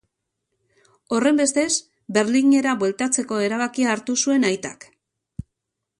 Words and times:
Horrenbestez, 1.17 1.67
Berlinera 2.19 2.75
bueltatzeko 2.85 3.41
erabakia 3.49 3.95
hartu 3.95 4.19
zuen 4.25 4.49
aitak. 4.53 4.93